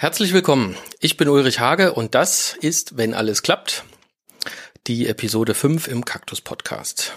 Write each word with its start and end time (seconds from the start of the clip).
Herzlich 0.00 0.32
willkommen. 0.32 0.78
Ich 1.00 1.18
bin 1.18 1.28
Ulrich 1.28 1.60
Hage 1.60 1.92
und 1.92 2.14
das 2.14 2.56
ist, 2.58 2.96
wenn 2.96 3.12
alles 3.12 3.42
klappt, 3.42 3.84
die 4.86 5.06
Episode 5.06 5.52
5 5.52 5.88
im 5.88 6.06
Kaktus 6.06 6.40
Podcast. 6.40 7.12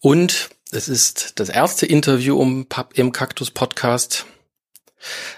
Und 0.00 0.50
es 0.72 0.88
ist 0.88 1.38
das 1.38 1.48
erste 1.48 1.86
Interview 1.86 2.64
im 2.94 3.12
Kaktus 3.12 3.52
Podcast, 3.52 4.26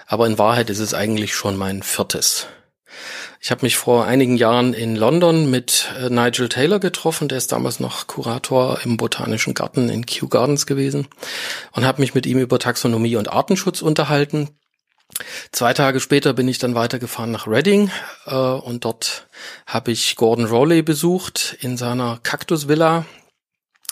aber 0.07 0.25
in 0.25 0.39
Wahrheit 0.39 0.71
ist 0.71 0.79
es 0.79 0.95
eigentlich 0.95 1.35
schon 1.35 1.55
mein 1.55 1.83
viertes. 1.83 2.47
Ich 3.39 3.51
habe 3.51 3.63
mich 3.63 3.77
vor 3.77 4.05
einigen 4.05 4.35
Jahren 4.35 4.73
in 4.73 4.95
London 4.95 5.51
mit 5.51 5.93
äh, 5.99 6.09
Nigel 6.09 6.49
Taylor 6.49 6.79
getroffen, 6.79 7.27
der 7.27 7.37
ist 7.37 7.51
damals 7.51 7.79
noch 7.79 8.07
Kurator 8.07 8.79
im 8.83 8.97
Botanischen 8.97 9.53
Garten 9.53 9.87
in 9.87 10.07
Kew 10.07 10.29
Gardens 10.29 10.65
gewesen 10.65 11.07
und 11.73 11.85
habe 11.85 12.01
mich 12.01 12.15
mit 12.15 12.25
ihm 12.25 12.39
über 12.39 12.57
Taxonomie 12.57 13.17
und 13.17 13.31
Artenschutz 13.31 13.83
unterhalten. 13.83 14.49
Zwei 15.51 15.73
Tage 15.73 15.99
später 15.99 16.33
bin 16.33 16.47
ich 16.47 16.57
dann 16.57 16.75
weitergefahren 16.75 17.31
nach 17.31 17.47
Reading 17.47 17.91
äh, 18.25 18.35
und 18.35 18.85
dort 18.85 19.27
habe 19.65 19.91
ich 19.91 20.15
Gordon 20.15 20.45
Rowley 20.45 20.81
besucht 20.81 21.57
in 21.59 21.77
seiner 21.77 22.19
Kaktusvilla. 22.23 23.05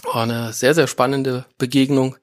War 0.03 0.23
eine 0.23 0.53
sehr, 0.53 0.73
sehr 0.73 0.87
spannende 0.87 1.45
Begegnung. 1.57 2.15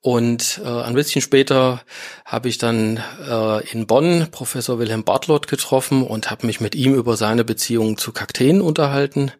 Und 0.00 0.60
äh, 0.62 0.68
ein 0.68 0.94
bisschen 0.94 1.22
später 1.22 1.82
habe 2.26 2.48
ich 2.48 2.58
dann 2.58 3.02
äh, 3.26 3.66
in 3.70 3.86
Bonn 3.86 4.28
Professor 4.30 4.78
Wilhelm 4.78 5.02
Bartlott 5.02 5.48
getroffen 5.48 6.02
und 6.02 6.30
habe 6.30 6.46
mich 6.46 6.60
mit 6.60 6.74
ihm 6.74 6.94
über 6.94 7.16
seine 7.16 7.44
Beziehung 7.44 7.96
zu 7.96 8.12
Kakteen 8.12 8.60
unterhalten. 8.60 9.32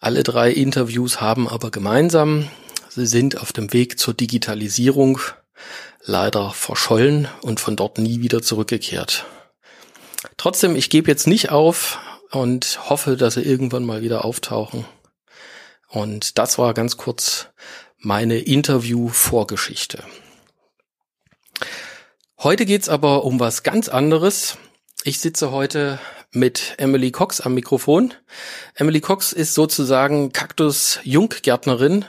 Alle 0.00 0.24
drei 0.24 0.50
Interviews 0.50 1.20
haben 1.20 1.48
aber 1.48 1.70
gemeinsam, 1.70 2.48
sie 2.88 3.06
sind 3.06 3.40
auf 3.40 3.52
dem 3.52 3.72
Weg 3.72 4.00
zur 4.00 4.14
Digitalisierung 4.14 5.20
leider 6.04 6.50
verschollen 6.50 7.28
und 7.42 7.60
von 7.60 7.76
dort 7.76 7.98
nie 7.98 8.20
wieder 8.20 8.42
zurückgekehrt. 8.42 9.24
Trotzdem, 10.36 10.76
ich 10.76 10.90
gebe 10.90 11.10
jetzt 11.10 11.26
nicht 11.26 11.50
auf 11.50 11.98
und 12.30 12.78
hoffe, 12.88 13.16
dass 13.16 13.34
sie 13.34 13.42
irgendwann 13.42 13.84
mal 13.84 14.02
wieder 14.02 14.24
auftauchen. 14.24 14.84
Und 15.88 16.38
das 16.38 16.58
war 16.58 16.74
ganz 16.74 16.96
kurz 16.96 17.48
meine 17.98 18.38
Interview-Vorgeschichte. 18.38 20.02
Heute 22.38 22.66
geht's 22.66 22.88
aber 22.88 23.24
um 23.24 23.38
was 23.38 23.62
ganz 23.62 23.88
anderes. 23.88 24.56
Ich 25.04 25.20
sitze 25.20 25.52
heute 25.52 26.00
mit 26.32 26.74
Emily 26.78 27.12
Cox 27.12 27.40
am 27.40 27.54
Mikrofon. 27.54 28.14
Emily 28.74 29.00
Cox 29.00 29.32
ist 29.32 29.54
sozusagen 29.54 30.32
Kaktus-Junggärtnerin. 30.32 32.06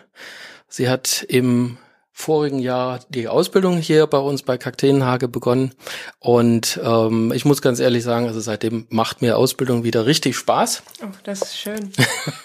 Sie 0.69 0.89
hat 0.89 1.23
im 1.27 1.77
vorigen 2.13 2.59
Jahr 2.59 2.99
die 3.09 3.27
Ausbildung 3.27 3.77
hier 3.77 4.05
bei 4.07 4.19
uns 4.19 4.43
bei 4.43 4.57
Kakteenhage 4.57 5.27
begonnen. 5.27 5.73
Und 6.19 6.79
ähm, 6.83 7.33
ich 7.33 7.43
muss 7.43 7.61
ganz 7.61 7.79
ehrlich 7.79 8.03
sagen, 8.03 8.27
also 8.27 8.39
seitdem 8.39 8.85
macht 8.89 9.21
mir 9.21 9.37
Ausbildung 9.37 9.83
wieder 9.83 10.05
richtig 10.05 10.37
Spaß. 10.37 10.83
Oh, 11.01 11.07
das 11.23 11.41
ist 11.41 11.57
schön. 11.57 11.91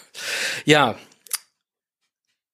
ja, 0.64 0.96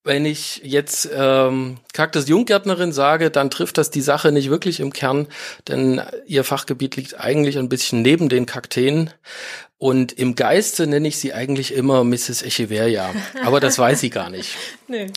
wenn 0.03 0.25
ich 0.25 0.61
jetzt 0.63 1.09
ähm, 1.11 1.77
Kaktus 1.93 2.27
Junggärtnerin 2.27 2.91
sage, 2.91 3.31
dann 3.31 3.49
trifft 3.49 3.79
das 3.79 3.89
die 3.89 4.01
Sache 4.01 4.31
nicht 4.31 4.51
wirklich 4.51 4.79
im 4.79 4.93
Kern, 4.93 5.27
denn 5.67 5.99
ihr 6.27 6.43
Fachgebiet 6.43 6.95
liegt 6.95 7.19
eigentlich 7.19 7.57
ein 7.57 7.69
bisschen 7.69 8.03
neben 8.03 8.29
den 8.29 8.45
Kakteen. 8.45 9.09
Und 9.77 10.13
im 10.13 10.35
Geiste 10.35 10.85
nenne 10.85 11.07
ich 11.07 11.17
sie 11.17 11.33
eigentlich 11.33 11.73
immer 11.73 12.03
Mrs. 12.03 12.43
Echeverria. 12.43 13.13
Aber 13.43 13.59
das 13.59 13.79
weiß 13.79 13.99
sie 13.99 14.11
gar 14.11 14.29
nicht. 14.29 14.55
nee. 14.87 15.07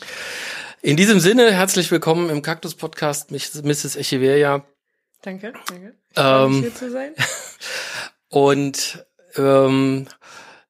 In 0.81 0.97
diesem 0.97 1.19
Sinne, 1.19 1.51
herzlich 1.51 1.91
willkommen 1.91 2.31
im 2.31 2.41
Kaktus 2.41 2.77
Podcast, 2.77 3.33
Mrs. 3.33 3.97
Echeverria. 3.97 4.65
Danke, 5.23 5.53
danke. 5.67 5.95
Ähm, 6.15 6.61
hier 6.61 6.75
zu 6.75 6.91
sein. 6.93 7.15
Und 8.29 9.05
ähm, 9.37 10.06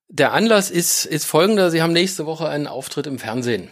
der 0.09 0.33
Anlass 0.33 0.71
ist, 0.71 1.05
ist 1.05 1.27
folgender. 1.27 1.71
Sie 1.71 1.83
haben 1.83 1.93
nächste 1.93 2.25
Woche 2.25 2.49
einen 2.49 2.67
Auftritt 2.67 3.07
im 3.07 3.19
Fernsehen. 3.19 3.69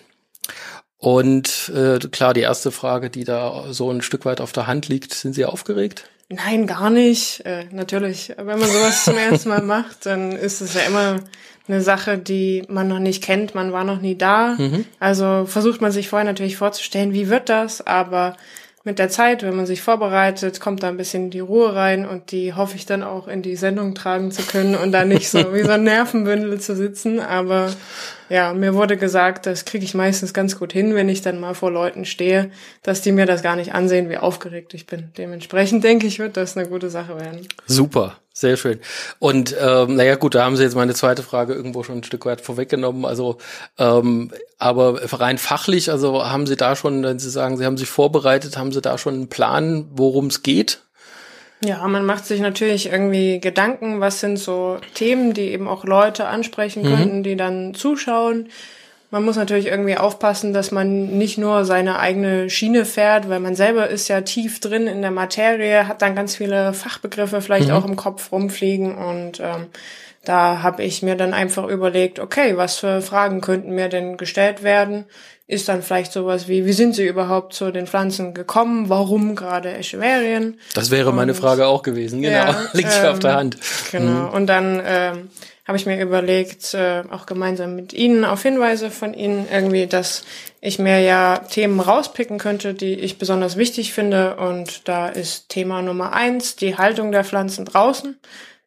Und 0.98 1.70
äh, 1.74 1.98
klar, 2.00 2.34
die 2.34 2.42
erste 2.42 2.70
Frage, 2.70 3.08
die 3.08 3.24
da 3.24 3.72
so 3.72 3.90
ein 3.90 4.02
Stück 4.02 4.26
weit 4.26 4.42
auf 4.42 4.52
der 4.52 4.66
Hand 4.66 4.88
liegt, 4.88 5.14
sind 5.14 5.34
Sie 5.34 5.46
aufgeregt? 5.46 6.10
Nein, 6.28 6.66
gar 6.66 6.90
nicht. 6.90 7.44
Äh, 7.46 7.66
natürlich, 7.70 8.32
wenn 8.36 8.58
man 8.58 8.68
sowas 8.68 9.04
zum 9.04 9.16
ersten 9.30 9.48
Mal 9.48 9.62
macht, 9.62 10.06
dann 10.06 10.32
ist 10.32 10.60
es 10.60 10.74
ja 10.74 10.82
immer 10.82 11.20
eine 11.68 11.80
Sache, 11.80 12.18
die 12.18 12.64
man 12.68 12.88
noch 12.88 12.98
nicht 12.98 13.22
kennt, 13.22 13.54
man 13.54 13.72
war 13.72 13.84
noch 13.84 14.00
nie 14.00 14.16
da. 14.16 14.54
Mhm. 14.58 14.84
Also 14.98 15.46
versucht 15.46 15.80
man 15.80 15.92
sich 15.92 16.08
vorher 16.08 16.26
natürlich 16.26 16.56
vorzustellen, 16.56 17.12
wie 17.12 17.28
wird 17.28 17.48
das, 17.48 17.84
aber 17.86 18.36
mit 18.86 19.00
der 19.00 19.08
Zeit, 19.08 19.42
wenn 19.42 19.56
man 19.56 19.66
sich 19.66 19.82
vorbereitet, 19.82 20.60
kommt 20.60 20.84
da 20.84 20.88
ein 20.88 20.96
bisschen 20.96 21.28
die 21.28 21.40
Ruhe 21.40 21.74
rein 21.74 22.06
und 22.06 22.30
die 22.30 22.54
hoffe 22.54 22.76
ich 22.76 22.86
dann 22.86 23.02
auch 23.02 23.26
in 23.26 23.42
die 23.42 23.56
Sendung 23.56 23.96
tragen 23.96 24.30
zu 24.30 24.42
können 24.42 24.76
und 24.76 24.92
da 24.92 25.04
nicht 25.04 25.28
so 25.28 25.52
wie 25.52 25.64
so 25.64 25.72
ein 25.72 25.82
Nervenbündel 25.82 26.60
zu 26.60 26.76
sitzen. 26.76 27.18
Aber 27.18 27.74
ja, 28.28 28.54
mir 28.54 28.74
wurde 28.74 28.96
gesagt, 28.96 29.46
das 29.46 29.64
kriege 29.64 29.84
ich 29.84 29.94
meistens 29.94 30.32
ganz 30.32 30.56
gut 30.56 30.72
hin, 30.72 30.94
wenn 30.94 31.08
ich 31.08 31.20
dann 31.20 31.40
mal 31.40 31.54
vor 31.54 31.72
Leuten 31.72 32.04
stehe, 32.04 32.52
dass 32.84 33.02
die 33.02 33.10
mir 33.10 33.26
das 33.26 33.42
gar 33.42 33.56
nicht 33.56 33.74
ansehen, 33.74 34.08
wie 34.08 34.18
aufgeregt 34.18 34.72
ich 34.72 34.86
bin. 34.86 35.10
Dementsprechend 35.18 35.82
denke 35.82 36.06
ich, 36.06 36.20
wird 36.20 36.36
das 36.36 36.56
eine 36.56 36.68
gute 36.68 36.88
Sache 36.88 37.18
werden. 37.18 37.48
Super. 37.66 38.16
Sehr 38.38 38.58
schön. 38.58 38.80
Und 39.18 39.56
ähm, 39.58 39.96
naja, 39.96 40.14
gut, 40.16 40.34
da 40.34 40.44
haben 40.44 40.56
Sie 40.56 40.62
jetzt 40.62 40.76
meine 40.76 40.92
zweite 40.92 41.22
Frage 41.22 41.54
irgendwo 41.54 41.82
schon 41.82 42.00
ein 42.00 42.04
Stück 42.04 42.26
weit 42.26 42.42
vorweggenommen. 42.42 43.06
Also, 43.06 43.38
ähm, 43.78 44.30
aber 44.58 45.00
rein 45.18 45.38
fachlich, 45.38 45.90
also 45.90 46.22
haben 46.22 46.46
Sie 46.46 46.54
da 46.54 46.76
schon, 46.76 47.02
wenn 47.02 47.18
Sie 47.18 47.30
sagen, 47.30 47.56
Sie 47.56 47.64
haben 47.64 47.78
sich 47.78 47.88
vorbereitet, 47.88 48.58
haben 48.58 48.72
Sie 48.72 48.82
da 48.82 48.98
schon 48.98 49.14
einen 49.14 49.28
Plan, 49.30 49.86
worum 49.90 50.26
es 50.26 50.42
geht? 50.42 50.80
Ja, 51.64 51.88
man 51.88 52.04
macht 52.04 52.26
sich 52.26 52.40
natürlich 52.40 52.92
irgendwie 52.92 53.40
Gedanken, 53.40 54.00
was 54.00 54.20
sind 54.20 54.38
so 54.38 54.80
Themen, 54.92 55.32
die 55.32 55.52
eben 55.52 55.66
auch 55.66 55.84
Leute 55.84 56.26
ansprechen 56.26 56.82
mhm. 56.82 56.88
könnten, 56.88 57.22
die 57.22 57.36
dann 57.36 57.72
zuschauen. 57.72 58.50
Man 59.10 59.24
muss 59.24 59.36
natürlich 59.36 59.66
irgendwie 59.66 59.96
aufpassen, 59.96 60.52
dass 60.52 60.72
man 60.72 61.16
nicht 61.16 61.38
nur 61.38 61.64
seine 61.64 61.98
eigene 61.98 62.50
Schiene 62.50 62.84
fährt, 62.84 63.28
weil 63.28 63.40
man 63.40 63.54
selber 63.54 63.88
ist 63.88 64.08
ja 64.08 64.20
tief 64.22 64.58
drin 64.58 64.88
in 64.88 65.00
der 65.00 65.12
Materie, 65.12 65.86
hat 65.86 66.02
dann 66.02 66.16
ganz 66.16 66.34
viele 66.34 66.72
Fachbegriffe 66.72 67.40
vielleicht 67.40 67.68
mhm. 67.68 67.74
auch 67.74 67.84
im 67.84 67.96
Kopf 67.96 68.32
rumfliegen 68.32 68.96
und 68.96 69.40
ähm, 69.40 69.66
da 70.24 70.60
habe 70.62 70.82
ich 70.82 71.02
mir 71.02 71.14
dann 71.14 71.34
einfach 71.34 71.68
überlegt, 71.68 72.18
okay, 72.18 72.56
was 72.56 72.78
für 72.78 73.00
Fragen 73.00 73.40
könnten 73.40 73.70
mir 73.70 73.88
denn 73.88 74.16
gestellt 74.16 74.64
werden? 74.64 75.04
Ist 75.46 75.68
dann 75.68 75.82
vielleicht 75.82 76.12
sowas 76.12 76.48
wie, 76.48 76.66
wie 76.66 76.72
sind 76.72 76.96
Sie 76.96 77.06
überhaupt 77.06 77.54
zu 77.54 77.70
den 77.70 77.86
Pflanzen 77.86 78.34
gekommen? 78.34 78.88
Warum 78.88 79.36
gerade 79.36 79.72
Echeverien? 79.72 80.58
Das 80.74 80.90
wäre 80.90 81.12
meine 81.12 81.34
Frage 81.34 81.68
auch 81.68 81.84
gewesen, 81.84 82.20
genau. 82.20 82.34
Ja, 82.34 82.60
Liegt 82.72 82.90
ähm, 83.00 83.06
auf 83.06 83.20
der 83.20 83.30
ähm, 83.30 83.36
Hand. 83.36 83.58
Genau. 83.92 84.10
Mhm. 84.10 84.28
Und 84.30 84.46
dann 84.48 84.82
ähm, 84.84 85.30
habe 85.66 85.76
ich 85.76 85.86
mir 85.86 86.00
überlegt, 86.00 86.74
äh, 86.74 87.02
auch 87.10 87.26
gemeinsam 87.26 87.74
mit 87.74 87.92
Ihnen 87.92 88.24
auf 88.24 88.42
Hinweise 88.42 88.90
von 88.90 89.14
Ihnen 89.14 89.48
irgendwie, 89.50 89.86
dass 89.86 90.24
ich 90.60 90.78
mir 90.78 91.00
ja 91.00 91.38
Themen 91.38 91.80
rauspicken 91.80 92.38
könnte, 92.38 92.72
die 92.72 92.94
ich 92.94 93.18
besonders 93.18 93.56
wichtig 93.56 93.92
finde. 93.92 94.36
Und 94.36 94.88
da 94.88 95.08
ist 95.08 95.48
Thema 95.48 95.82
Nummer 95.82 96.12
eins 96.12 96.54
die 96.54 96.78
Haltung 96.78 97.10
der 97.10 97.24
Pflanzen 97.24 97.64
draußen. 97.64 98.16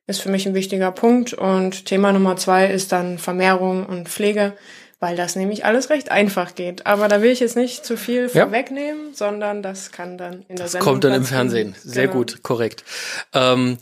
Ist 0.07 0.21
für 0.21 0.29
mich 0.29 0.45
ein 0.45 0.55
wichtiger 0.55 0.91
Punkt. 0.91 1.33
Und 1.33 1.85
Thema 1.85 2.11
Nummer 2.11 2.35
zwei 2.35 2.67
ist 2.67 2.91
dann 2.91 3.17
Vermehrung 3.17 3.85
und 3.85 4.09
Pflege, 4.09 4.53
weil 4.99 5.15
das 5.15 5.37
nämlich 5.37 5.63
alles 5.63 5.89
recht 5.89 6.11
einfach 6.11 6.53
geht. 6.53 6.85
Aber 6.85 7.07
da 7.07 7.21
will 7.21 7.31
ich 7.31 7.39
jetzt 7.39 7.55
nicht 7.55 7.85
zu 7.85 7.95
viel 7.95 8.29
ja. 8.33 8.43
vorwegnehmen, 8.43 9.13
sondern 9.13 9.63
das 9.63 9.93
kann 9.93 10.17
dann 10.17 10.43
in 10.49 10.57
der 10.57 10.65
das 10.65 10.73
Sendung. 10.73 10.89
Kommt 10.89 11.03
dann 11.05 11.13
im 11.13 11.23
Fernsehen. 11.23 11.75
Sehr 11.81 12.07
genau. 12.07 12.17
gut, 12.17 12.43
korrekt. 12.43 12.83
Ähm, 13.33 13.77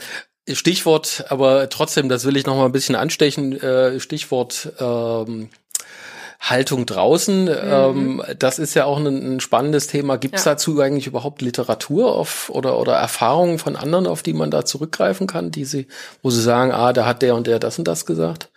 Stichwort, 0.51 1.25
aber 1.29 1.69
trotzdem, 1.69 2.09
das 2.09 2.25
will 2.25 2.37
ich 2.37 2.45
noch 2.45 2.55
mal 2.55 2.65
ein 2.65 2.71
bisschen 2.71 2.95
anstechen. 2.95 3.59
Äh, 3.59 3.99
Stichwort 3.99 4.71
ähm, 4.79 5.49
Haltung 6.39 6.85
draußen. 6.85 7.45
Mhm. 7.45 7.51
Ähm, 7.51 8.23
das 8.37 8.59
ist 8.59 8.73
ja 8.75 8.85
auch 8.85 8.97
ein, 8.97 9.35
ein 9.35 9.39
spannendes 9.39 9.87
Thema. 9.87 10.17
Gibt 10.17 10.35
es 10.35 10.45
ja. 10.45 10.51
dazu 10.51 10.79
eigentlich 10.79 11.07
überhaupt 11.07 11.41
Literatur 11.41 12.15
auf 12.15 12.49
oder 12.49 12.79
oder 12.79 12.93
Erfahrungen 12.93 13.59
von 13.59 13.75
anderen, 13.75 14.07
auf 14.07 14.23
die 14.23 14.33
man 14.33 14.51
da 14.51 14.63
zurückgreifen 14.63 15.27
kann, 15.27 15.51
die 15.51 15.65
sie, 15.65 15.87
wo 16.21 16.29
sie 16.29 16.41
sagen, 16.41 16.71
ah, 16.71 16.93
da 16.93 17.05
hat 17.05 17.21
der 17.21 17.35
und 17.35 17.47
der 17.47 17.59
das 17.59 17.77
und 17.79 17.87
das 17.87 18.05
gesagt? 18.05 18.49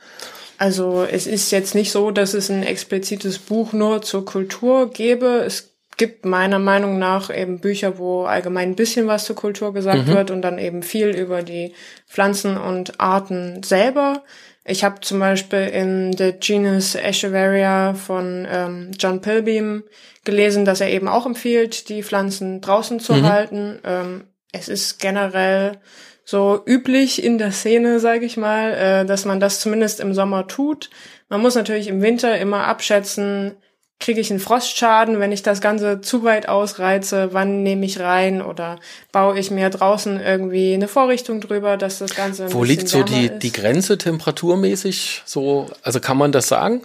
Also 0.58 1.06
es 1.10 1.26
ist 1.26 1.50
jetzt 1.52 1.74
nicht 1.74 1.90
so, 1.90 2.10
dass 2.10 2.34
es 2.34 2.50
ein 2.50 2.62
explizites 2.62 3.38
Buch 3.38 3.72
nur 3.72 4.02
zur 4.02 4.26
Kultur 4.26 4.90
gäbe. 4.90 5.42
Es 5.46 5.69
gibt 6.00 6.24
meiner 6.24 6.58
Meinung 6.58 6.98
nach 6.98 7.28
eben 7.28 7.60
Bücher, 7.60 7.98
wo 7.98 8.24
allgemein 8.24 8.70
ein 8.70 8.74
bisschen 8.74 9.06
was 9.06 9.26
zur 9.26 9.36
Kultur 9.36 9.74
gesagt 9.74 10.06
mhm. 10.06 10.14
wird 10.14 10.30
und 10.30 10.40
dann 10.40 10.58
eben 10.58 10.82
viel 10.82 11.08
über 11.08 11.42
die 11.42 11.74
Pflanzen 12.08 12.56
und 12.56 12.98
Arten 12.98 13.62
selber. 13.62 14.24
Ich 14.64 14.82
habe 14.82 15.02
zum 15.02 15.18
Beispiel 15.18 15.66
in 15.66 16.16
The 16.16 16.32
Genus 16.32 16.94
Echeveria 16.94 17.92
von 17.92 18.48
ähm, 18.50 18.92
John 18.98 19.20
Pilbeam 19.20 19.82
gelesen, 20.24 20.64
dass 20.64 20.80
er 20.80 20.88
eben 20.88 21.06
auch 21.06 21.26
empfiehlt, 21.26 21.90
die 21.90 22.02
Pflanzen 22.02 22.62
draußen 22.62 22.98
zu 22.98 23.12
mhm. 23.12 23.28
halten. 23.28 23.78
Ähm, 23.84 24.24
es 24.52 24.70
ist 24.70 25.00
generell 25.00 25.80
so 26.24 26.62
üblich 26.66 27.22
in 27.22 27.36
der 27.36 27.52
Szene, 27.52 28.00
sage 28.00 28.24
ich 28.24 28.38
mal, 28.38 28.72
äh, 28.72 29.04
dass 29.04 29.26
man 29.26 29.38
das 29.38 29.60
zumindest 29.60 30.00
im 30.00 30.14
Sommer 30.14 30.46
tut. 30.46 30.88
Man 31.28 31.42
muss 31.42 31.56
natürlich 31.56 31.88
im 31.88 32.00
Winter 32.00 32.38
immer 32.38 32.68
abschätzen, 32.68 33.56
kriege 34.00 34.20
ich 34.20 34.30
einen 34.30 34.40
Frostschaden, 34.40 35.20
wenn 35.20 35.30
ich 35.30 35.42
das 35.42 35.60
Ganze 35.60 36.00
zu 36.00 36.24
weit 36.24 36.48
ausreize, 36.48 37.32
wann 37.32 37.62
nehme 37.62 37.84
ich 37.84 38.00
rein 38.00 38.40
oder 38.40 38.80
baue 39.12 39.38
ich 39.38 39.50
mir 39.50 39.68
draußen 39.68 40.18
irgendwie 40.18 40.72
eine 40.72 40.88
Vorrichtung 40.88 41.42
drüber, 41.42 41.76
dass 41.76 41.98
das 41.98 42.16
Ganze 42.16 42.52
Wo 42.52 42.64
liegt 42.64 42.88
so 42.88 43.02
die, 43.02 43.26
ist. 43.26 43.40
die 43.40 43.52
Grenze 43.52 43.98
temperaturmäßig? 43.98 45.22
So, 45.26 45.66
also 45.82 46.00
kann 46.00 46.16
man 46.16 46.32
das 46.32 46.48
sagen? 46.48 46.82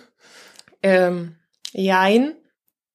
Ähm, 0.83 1.35
jein. 1.71 2.33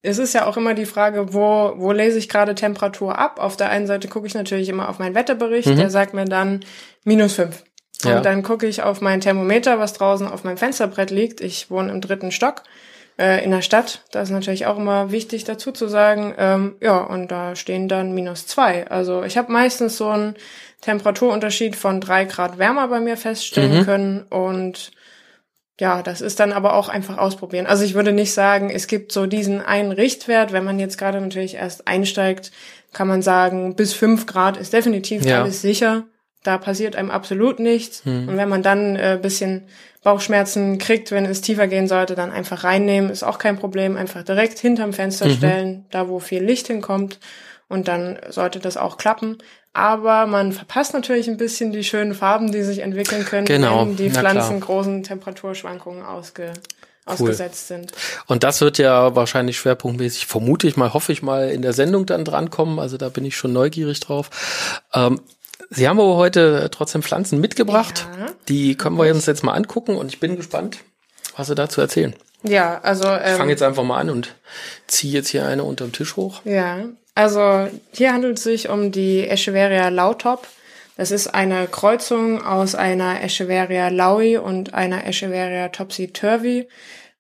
Es 0.03 0.19
ist 0.19 0.35
ja 0.35 0.47
auch 0.47 0.57
immer 0.57 0.75
die 0.75 0.87
Frage, 0.87 1.33
wo, 1.35 1.73
wo 1.77 1.93
lese 1.93 2.19
ich 2.19 2.29
gerade 2.29 2.55
Temperatur 2.55 3.19
ab? 3.19 3.39
Auf 3.39 3.57
der 3.57 3.71
einen 3.71 3.87
Seite 3.87 4.09
gucke 4.09 4.27
ich 4.27 4.35
natürlich 4.35 4.69
immer 4.69 4.89
auf 4.89 4.99
meinen 4.99 5.15
Wetterbericht, 5.15 5.69
mhm. 5.69 5.77
der 5.77 5.91
sagt 5.91 6.15
mir 6.15 6.27
dann 6.27 6.61
minus 7.05 7.35
fünf. 7.35 7.65
Und 8.05 8.11
ja. 8.11 8.21
dann 8.21 8.43
gucke 8.43 8.67
ich 8.67 8.83
auf 8.83 9.01
mein 9.01 9.21
Thermometer, 9.21 9.79
was 9.79 9.93
draußen 9.93 10.27
auf 10.27 10.45
meinem 10.45 10.57
Fensterbrett 10.57 11.11
liegt. 11.11 11.41
Ich 11.43 11.71
wohne 11.71 11.91
im 11.91 12.01
dritten 12.01 12.33
Stock 12.33 12.63
äh, 13.21 13.45
in 13.45 13.51
der 13.51 13.61
Stadt. 13.61 14.03
Da 14.11 14.23
ist 14.23 14.31
natürlich 14.31 14.67
auch 14.67 14.79
immer 14.79 15.13
wichtig 15.13 15.45
dazu 15.45 15.73
zu 15.73 15.89
sagen. 15.89 16.35
Ähm, 16.39 16.77
ja, 16.81 16.99
und 16.99 17.31
da 17.31 17.55
stehen 17.55 17.87
dann 17.87 18.15
minus 18.15 18.47
zwei. 18.47 18.89
Also 18.89 19.23
ich 19.23 19.37
habe 19.37 19.53
meistens 19.53 19.99
so 19.99 20.09
einen 20.09 20.37
Temperaturunterschied 20.81 21.77
von 21.77 22.01
drei 22.01 22.25
Grad 22.25 22.59
wärmer 22.59 22.89
bei 22.89 23.01
mir 23.01 23.19
feststellen 23.19 23.81
mhm. 23.81 23.85
können. 23.85 24.23
Und 24.23 24.93
ja, 25.79 26.03
das 26.03 26.23
ist 26.23 26.41
dann 26.41 26.53
aber 26.53 26.75
auch 26.75 26.89
einfach 26.89 27.19
ausprobieren. 27.19 27.67
Also 27.67 27.85
ich 27.85 27.95
würde 27.95 28.13
nicht 28.13 28.33
sagen, 28.33 28.71
es 28.71 28.87
gibt 28.87 29.13
so 29.13 29.27
diesen 29.27 29.61
einen 29.61 29.93
Richtwert. 29.93 30.53
Wenn 30.53 30.65
man 30.65 30.79
jetzt 30.79 30.97
gerade 30.97 31.21
natürlich 31.21 31.57
erst 31.57 31.87
einsteigt, 31.87 32.53
kann 32.95 33.07
man 33.07 33.21
sagen, 33.21 33.77
bis 33.77 33.93
fünf 33.93 34.25
Grad 34.27 34.57
ist 34.57 34.73
definitiv 34.73 35.25
ja. 35.27 35.43
alles 35.43 35.61
sicher. 35.61 36.05
Da 36.43 36.57
passiert 36.57 36.97
einem 36.97 37.11
absolut 37.11 37.61
nichts. 37.61 38.05
Mhm. 38.07 38.29
Und 38.29 38.37
wenn 38.39 38.49
man 38.49 38.63
dann 38.63 38.97
äh, 38.97 39.19
bisschen 39.21 39.69
Bauchschmerzen 40.03 40.79
kriegt, 40.79 41.11
wenn 41.11 41.27
es 41.27 41.43
tiefer 41.43 41.67
gehen 41.67 41.87
sollte, 41.87 42.15
dann 42.15 42.33
einfach 42.33 42.65
reinnehmen, 42.65 43.11
ist 43.11 43.23
auch 43.23 43.39
kein 43.39 43.59
Problem. 43.59 43.97
Einfach 43.97 44.23
direkt 44.23 44.59
hinterm 44.59 44.93
Fenster 44.93 45.27
mhm. 45.27 45.33
stellen, 45.33 45.85
da 45.91 46.09
wo 46.09 46.21
viel 46.21 46.43
Licht 46.43 46.69
hinkommt. 46.69 47.19
Und 47.69 47.87
dann 47.87 48.19
sollte 48.31 48.59
das 48.59 48.77
auch 48.77 48.97
klappen. 48.97 49.39
Aber 49.73 50.27
man 50.27 50.53
verpasst 50.53 50.95
natürlich 50.95 51.29
ein 51.29 51.37
bisschen 51.37 51.71
die 51.71 51.85
schönen 51.85 52.15
Farben, 52.15 52.51
die 52.51 52.63
sich 52.63 52.81
entwickeln 52.81 53.25
können, 53.25 53.47
genau. 53.47 53.83
wenn 53.83 53.97
die 53.97 54.11
Pflanzen 54.11 54.59
großen 54.59 55.05
Temperaturschwankungen 55.05 56.03
ausge 56.03 56.53
ausgesetzt 57.07 57.69
sind. 57.69 57.93
Und 58.27 58.45
das 58.45 58.61
wird 58.61 58.79
ja 58.79 59.15
wahrscheinlich 59.17 59.59
schwerpunktmäßig, 59.59 60.27
vermute 60.27 60.69
ich 60.69 60.77
mal, 60.77 60.93
hoffe 60.93 61.13
ich 61.13 61.23
mal, 61.23 61.51
in 61.51 61.63
der 61.63 61.73
Sendung 61.73 62.07
dann 62.07 62.25
drankommen. 62.25 62.79
Also 62.79 62.97
da 62.97 63.09
bin 63.09 63.25
ich 63.25 63.37
schon 63.37 63.53
neugierig 63.53 64.01
drauf. 64.01 64.31
Ähm, 64.95 65.21
Sie 65.69 65.89
haben 65.89 66.01
aber 66.01 66.17
heute 66.17 66.69
trotzdem 66.73 67.03
Pflanzen 67.03 67.41
mitgebracht. 67.41 68.07
Ja. 68.19 68.27
Die 68.49 68.77
können 68.77 68.97
wir 68.97 69.13
uns 69.13 69.27
jetzt 69.27 69.45
mal 69.45 69.53
angucken 69.53 69.97
und 69.97 70.09
ich 70.09 70.21
bin 70.21 70.37
gespannt, 70.37 70.79
was 71.37 71.49
Sie 71.49 71.55
dazu 71.55 71.81
erzählen. 71.81 72.15
Ja, 72.43 72.81
also. 72.83 73.07
Ähm, 73.07 73.21
ich 73.25 73.33
fange 73.33 73.51
jetzt 73.51 73.63
einfach 73.63 73.85
mal 73.85 73.99
an 73.99 74.11
und 74.11 74.35
ziehe 74.87 75.13
jetzt 75.13 75.29
hier 75.29 75.47
eine 75.47 75.65
unterm 75.65 75.93
Tisch 75.93 76.17
hoch. 76.17 76.41
Ja, 76.45 76.85
also 77.15 77.69
hier 77.93 78.13
handelt 78.13 78.39
es 78.39 78.45
sich 78.45 78.69
um 78.69 78.93
die 78.93 79.29
Echeveria 79.29 79.89
lautop. 79.89 80.47
Das 80.97 81.11
ist 81.11 81.29
eine 81.29 81.67
Kreuzung 81.67 82.45
aus 82.45 82.75
einer 82.75 83.23
Echeveria 83.23 83.89
laui 83.89 84.37
und 84.37 84.75
einer 84.75 85.07
Echeveria 85.07 85.69
topsy-turvy 85.69 86.69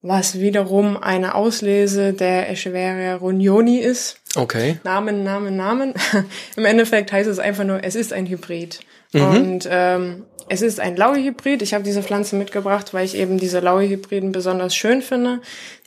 was 0.02 0.41
wiederum 0.41 0.97
eine 0.97 1.35
Auslese 1.35 2.12
der 2.12 2.50
Echeveria 2.50 3.17
ronioni 3.17 3.79
ist. 3.79 4.17
Okay. 4.37 4.79
Namen, 4.85 5.25
Namen, 5.25 5.56
Namen. 5.56 5.94
Im 6.56 6.64
Endeffekt 6.64 7.12
heißt 7.12 7.29
es 7.29 7.38
einfach 7.38 7.64
nur, 7.64 7.85
es 7.85 7.94
ist 7.94 8.12
ein 8.12 8.26
Hybrid. 8.26 8.81
Mhm. 9.12 9.23
Und 9.23 9.69
ähm, 9.70 10.25
es 10.49 10.62
ist 10.62 10.81
ein 10.81 10.97
Laue-Hybrid. 10.97 11.62
Ich 11.62 11.75
habe 11.75 11.85
diese 11.85 12.02
Pflanze 12.02 12.37
mitgebracht, 12.37 12.94
weil 12.94 13.05
ich 13.05 13.17
eben 13.17 13.38
diese 13.38 13.61
Laue-Hybriden 13.61 14.32
besonders 14.32 14.75
schön 14.75 15.02
finde. 15.02 15.41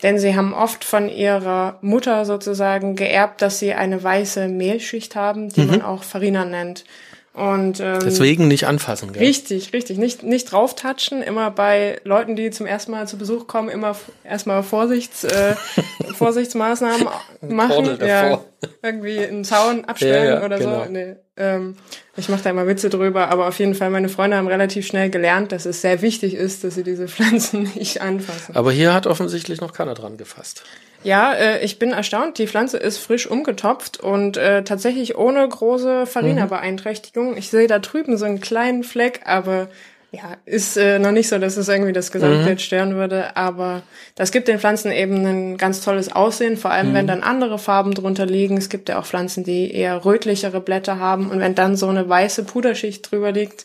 Denn 0.04 0.20
sie 0.20 0.36
haben 0.36 0.54
oft 0.54 0.84
von 0.86 1.10
ihrer 1.10 1.80
Mutter 1.82 2.26
sozusagen 2.26 2.96
geerbt, 2.96 3.42
dass 3.42 3.60
sie 3.60 3.74
eine 3.74 4.02
weiße 4.02 4.48
Mehlschicht 4.48 5.16
haben, 5.16 5.50
die 5.50 5.62
mhm. 5.62 5.68
man 5.68 5.82
auch 5.82 6.04
Farina 6.04 6.46
nennt. 6.46 6.86
Und 7.34 7.80
ähm, 7.80 8.00
deswegen 8.04 8.48
nicht 8.48 8.68
anfassen, 8.68 9.12
gell? 9.12 9.24
Richtig, 9.24 9.74
richtig, 9.74 9.98
nicht 9.98 10.22
nicht 10.22 10.52
drauftatschen. 10.52 11.24
Immer 11.24 11.50
bei 11.50 12.00
Leuten, 12.04 12.36
die 12.36 12.52
zum 12.52 12.68
ersten 12.68 12.92
Mal 12.92 13.08
zu 13.08 13.18
Besuch 13.18 13.48
kommen, 13.48 13.70
immer 13.70 13.96
erstmal 14.24 14.62
Vorsichts 14.62 15.24
äh, 15.24 15.56
Vorsichtsmaßnahmen 16.16 17.08
machen. 17.42 17.98
Ja, 18.06 18.40
irgendwie 18.84 19.18
einen 19.18 19.44
Zaun 19.44 19.86
abstellen 19.86 20.26
ja, 20.26 20.40
ja, 20.40 20.46
oder 20.46 20.60
genau. 20.60 20.84
so. 20.84 20.92
Nee, 20.92 21.16
ähm, 21.36 21.76
ich 22.16 22.30
mache 22.30 22.44
da 22.44 22.52
immer 22.52 22.68
Witze 22.68 22.90
drüber, 22.90 23.30
aber 23.30 23.48
auf 23.48 23.58
jeden 23.58 23.74
Fall 23.74 23.90
meine 23.90 24.08
Freunde 24.08 24.38
haben 24.38 24.48
relativ 24.48 24.86
schnell 24.86 25.10
gelernt, 25.10 25.52
dass 25.52 25.66
es 25.66 25.82
sehr 25.82 26.02
wichtig 26.04 26.36
ist, 26.36 26.64
dass 26.64 26.76
sie 26.76 26.84
diese 26.84 27.08
Pflanzen 27.10 27.72
nicht 27.76 28.02
anfassen. 28.02 28.56
Aber 28.56 28.72
hier 28.72 28.94
hat 28.94 29.08
offensichtlich 29.08 29.62
noch 29.62 29.74
keiner 29.74 29.96
dran 29.96 30.18
gefasst. 30.18 30.64
Ja, 31.04 31.34
äh, 31.34 31.66
ich 31.66 31.80
bin 31.80 31.92
erstaunt. 31.92 32.38
Die 32.38 32.48
Pflanze 32.48 32.78
ist 32.78 32.98
frisch 32.98 33.28
umgetopft 33.28 34.00
und 34.00 34.38
äh, 34.38 34.64
tatsächlich 34.64 35.18
ohne 35.18 35.48
große 35.48 36.06
Farina-Beeinträchtigung. 36.06 37.36
Ich 37.36 37.50
sehe 37.50 37.68
da 37.68 37.80
drüben 37.80 38.18
so 38.18 38.26
einen 38.26 38.40
kleinen 38.40 38.84
Fleck, 38.84 39.22
aber 39.26 39.68
ja, 40.14 40.38
ist 40.46 40.78
äh, 40.78 41.00
noch 41.00 41.12
nicht 41.12 41.28
so, 41.28 41.40
dass 41.40 41.58
es 41.58 41.68
irgendwie 41.68 41.92
das 41.92 42.12
Gesamtbild 42.12 42.60
mhm. 42.60 42.64
stören 42.64 42.96
würde. 42.96 43.36
Aber 43.36 43.82
das 44.14 44.32
gibt 44.32 44.48
den 44.48 44.60
Pflanzen 44.60 44.92
eben 44.92 45.26
ein 45.26 45.58
ganz 45.58 45.82
tolles 45.82 46.12
Aussehen, 46.12 46.56
vor 46.56 46.70
allem 46.70 46.92
mhm. 46.92 46.94
wenn 46.94 47.08
dann 47.08 47.24
andere 47.24 47.58
Farben 47.58 47.96
drunter 47.96 48.28
liegen. 48.28 48.56
Es 48.56 48.70
gibt 48.70 48.90
ja 48.90 49.00
auch 49.00 49.06
Pflanzen, 49.06 49.44
die 49.44 49.74
eher 49.74 50.06
rötlichere 50.06 50.62
Blätter 50.62 51.00
haben 51.00 51.32
und 51.32 51.40
wenn 51.40 51.56
dann 51.56 51.76
so 51.76 51.88
eine 51.88 52.08
weiße 52.08 52.44
Puderschicht 52.44 53.10
drüber 53.10 53.32
liegt, 53.32 53.64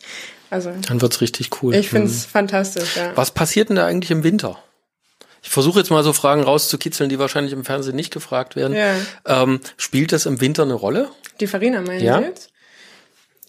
also 0.49 0.71
dann 0.87 1.01
wird's 1.01 1.21
richtig 1.21 1.51
cool. 1.61 1.75
Ich 1.75 1.89
find's 1.89 2.25
mhm. 2.25 2.31
fantastisch. 2.31 2.95
Ja. 2.95 3.11
Was 3.13 3.29
passiert 3.29 3.69
denn 3.69 3.75
da 3.75 3.85
eigentlich 3.85 4.09
im 4.09 4.23
Winter? 4.23 4.57
Ich 5.43 5.51
versuche 5.51 5.79
jetzt 5.79 5.91
mal 5.91 6.03
so 6.03 6.13
Fragen 6.13 6.41
rauszukitzeln, 6.41 7.11
die 7.11 7.19
wahrscheinlich 7.19 7.53
im 7.53 7.63
Fernsehen 7.63 7.95
nicht 7.95 8.11
gefragt 8.11 8.55
werden. 8.55 8.75
Ja. 8.75 8.95
Ähm, 9.25 9.59
spielt 9.77 10.11
das 10.11 10.25
im 10.25 10.41
Winter 10.41 10.63
eine 10.63 10.73
Rolle? 10.73 11.09
Die 11.39 11.47
Farina 11.47 11.81
meinen 11.81 12.03
ja? 12.03 12.17
Sie 12.17 12.25
jetzt? 12.25 12.49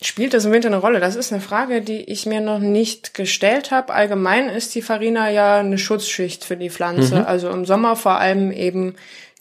Spielt 0.03 0.33
das 0.33 0.47
im 0.47 0.53
Winter 0.53 0.69
eine 0.69 0.79
Rolle? 0.79 0.99
Das 0.99 1.15
ist 1.15 1.31
eine 1.31 1.43
Frage, 1.43 1.83
die 1.83 2.03
ich 2.05 2.25
mir 2.25 2.41
noch 2.41 2.59
nicht 2.59 3.13
gestellt 3.13 3.71
habe. 3.71 3.93
Allgemein 3.93 4.49
ist 4.49 4.75
die 4.75 4.81
Farina 4.81 5.31
ja 5.31 5.59
eine 5.59 5.77
Schutzschicht 5.77 6.45
für 6.45 6.57
die 6.57 6.71
Pflanze. 6.71 7.17
Mhm. 7.17 7.25
Also 7.27 7.51
im 7.51 7.67
Sommer 7.67 7.97
vor 7.97 8.19
allem 8.19 8.51
eben 8.51 8.95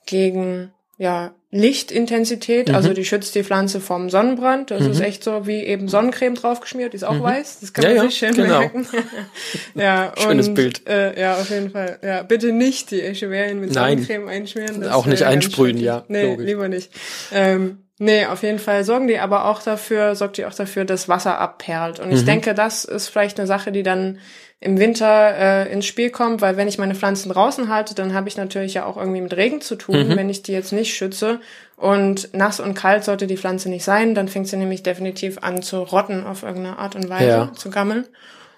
gegen 0.06 0.74
ja, 0.98 1.34
Lichtintensität, 1.52 2.68
mhm. 2.68 2.76
also 2.76 2.94
die 2.94 3.06
schützt 3.06 3.34
die 3.34 3.44
Pflanze 3.44 3.80
vom 3.80 4.10
Sonnenbrand. 4.10 4.70
Das 4.70 4.84
mhm. 4.84 4.92
ist 4.92 5.00
echt 5.00 5.24
so 5.24 5.48
wie 5.48 5.64
eben 5.64 5.88
Sonnencreme 5.88 6.36
draufgeschmiert, 6.36 6.92
die 6.92 6.98
ist 6.98 7.04
auch 7.04 7.14
mhm. 7.14 7.24
weiß. 7.24 7.62
Das 7.62 7.74
kann 7.74 7.86
ja, 7.86 7.96
man 7.96 8.10
sich 8.10 8.20
schön 8.20 8.34
genau. 8.34 8.60
merken. 8.60 8.86
ja, 9.76 10.12
Schönes 10.18 10.50
und, 10.50 10.56
Bild. 10.56 10.88
Äh, 10.90 11.20
ja, 11.20 11.38
auf 11.38 11.50
jeden 11.50 11.72
Fall. 11.72 12.00
Ja, 12.04 12.22
bitte 12.24 12.52
nicht 12.52 12.92
die 12.92 13.00
Echeverien 13.00 13.62
mit 13.62 13.74
Nein. 13.74 14.00
Sonnencreme 14.00 14.28
einschmieren. 14.28 14.82
Das 14.82 14.92
auch 14.92 15.06
nicht 15.06 15.24
einsprühen, 15.24 15.78
ja. 15.78 16.04
Nee, 16.10 16.32
logisch. 16.32 16.46
lieber 16.46 16.68
nicht. 16.68 16.92
Ähm, 17.32 17.78
Nee, 18.01 18.25
auf 18.25 18.44
jeden 18.44 18.60
Fall 18.60 18.86
sorgen 18.86 19.10
die 19.10 19.19
aber 19.19 19.46
auch 19.46 19.62
dafür, 19.62 20.16
sorgt 20.16 20.38
die 20.38 20.46
auch 20.46 20.54
dafür, 20.54 20.86
dass 20.86 21.10
Wasser 21.10 21.38
abperlt. 21.38 22.00
Und 22.00 22.12
ich 22.12 22.22
mhm. 22.22 22.28
denke, 22.28 22.54
das 22.54 22.86
ist 22.86 23.10
vielleicht 23.10 23.38
eine 23.38 23.46
Sache, 23.46 23.74
die 23.74 23.84
dann 23.84 24.20
im 24.62 24.79
Winter 24.79 25.36
äh, 25.38 25.72
ins 25.72 25.86
Spiel 25.86 26.10
kommt, 26.10 26.41
weil 26.41 26.56
wenn 26.56 26.70
ich 26.70 26.77
meine 26.77 26.96
Pflanzen 26.96 27.29
draußen 27.29 27.70
halte, 27.70 27.96
dann 27.96 28.13
habe 28.13 28.29
ich 28.29 28.38
natürlich 28.38 28.74
ja 28.74 28.86
auch 28.86 28.96
irgendwie 28.96 29.20
mit 29.20 29.36
Regen 29.36 29.60
zu 29.60 29.75
tun, 29.75 30.08
mhm. 30.08 30.15
wenn 30.15 30.29
ich 30.29 30.44
die 30.44 30.53
jetzt 30.53 30.72
nicht 30.72 30.94
schütze. 30.96 31.41
Und 31.75 32.34
nass 32.34 32.62
und 32.62 32.74
kalt 32.74 33.03
sollte 33.03 33.27
die 33.27 33.38
Pflanze 33.38 33.70
nicht 33.70 33.84
sein, 33.84 34.15
dann 34.15 34.29
fängt 34.29 34.48
sie 34.48 34.58
nämlich 34.58 34.84
definitiv 34.84 35.38
an 35.41 35.62
zu 35.62 35.79
rotten 35.79 36.25
auf 36.25 36.44
irgendeine 36.44 36.77
Art 36.77 36.96
und 36.96 37.10
Weise, 37.10 37.27
ja. 37.27 37.51
zu 37.53 37.70
gammeln. 37.70 38.06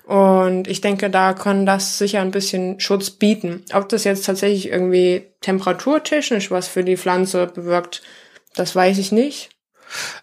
Und 0.05 0.67
ich 0.67 0.81
denke, 0.81 1.09
da 1.09 1.33
kann 1.33 1.65
das 1.65 1.97
sicher 1.97 2.21
ein 2.21 2.31
bisschen 2.31 2.79
Schutz 2.79 3.09
bieten. 3.11 3.63
Ob 3.73 3.89
das 3.89 4.03
jetzt 4.03 4.25
tatsächlich 4.25 4.69
irgendwie 4.69 5.23
temperaturtechnisch 5.41 6.51
was 6.51 6.67
für 6.67 6.83
die 6.83 6.97
Pflanze 6.97 7.47
bewirkt, 7.47 8.01
das 8.55 8.75
weiß 8.75 8.97
ich 8.97 9.11
nicht. 9.11 9.49